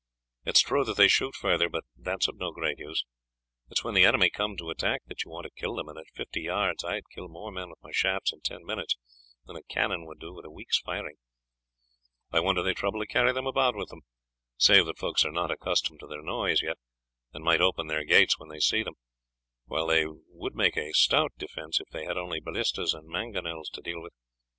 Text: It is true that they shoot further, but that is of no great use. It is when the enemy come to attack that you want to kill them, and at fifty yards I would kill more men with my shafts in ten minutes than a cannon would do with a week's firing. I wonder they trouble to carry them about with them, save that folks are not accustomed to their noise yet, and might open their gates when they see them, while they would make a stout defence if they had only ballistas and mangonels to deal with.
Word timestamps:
It 0.45 0.55
is 0.57 0.63
true 0.63 0.83
that 0.85 0.97
they 0.97 1.07
shoot 1.07 1.35
further, 1.35 1.69
but 1.69 1.83
that 1.95 2.21
is 2.23 2.27
of 2.27 2.37
no 2.39 2.51
great 2.51 2.79
use. 2.79 3.05
It 3.69 3.77
is 3.77 3.83
when 3.83 3.93
the 3.93 4.03
enemy 4.05 4.31
come 4.31 4.57
to 4.57 4.71
attack 4.71 5.03
that 5.05 5.23
you 5.23 5.29
want 5.29 5.43
to 5.43 5.51
kill 5.51 5.75
them, 5.75 5.87
and 5.89 5.99
at 5.99 6.09
fifty 6.15 6.41
yards 6.41 6.83
I 6.83 6.95
would 6.95 7.09
kill 7.13 7.27
more 7.27 7.51
men 7.51 7.69
with 7.69 7.83
my 7.83 7.91
shafts 7.91 8.33
in 8.33 8.41
ten 8.41 8.65
minutes 8.65 8.95
than 9.45 9.55
a 9.57 9.61
cannon 9.61 10.07
would 10.07 10.17
do 10.17 10.33
with 10.33 10.43
a 10.43 10.49
week's 10.49 10.79
firing. 10.79 11.17
I 12.31 12.39
wonder 12.39 12.63
they 12.63 12.73
trouble 12.73 12.99
to 12.99 13.05
carry 13.05 13.31
them 13.31 13.45
about 13.45 13.75
with 13.75 13.89
them, 13.89 14.01
save 14.57 14.87
that 14.87 14.97
folks 14.97 15.23
are 15.23 15.29
not 15.31 15.51
accustomed 15.51 15.99
to 15.99 16.07
their 16.07 16.23
noise 16.23 16.63
yet, 16.63 16.79
and 17.31 17.43
might 17.43 17.61
open 17.61 17.85
their 17.85 18.03
gates 18.03 18.39
when 18.39 18.49
they 18.49 18.59
see 18.59 18.81
them, 18.81 18.95
while 19.65 19.85
they 19.85 20.05
would 20.07 20.55
make 20.55 20.77
a 20.77 20.93
stout 20.93 21.33
defence 21.37 21.79
if 21.79 21.89
they 21.89 22.05
had 22.05 22.17
only 22.17 22.39
ballistas 22.39 22.95
and 22.95 23.07
mangonels 23.07 23.69
to 23.69 23.81
deal 23.81 24.01
with. 24.01 24.13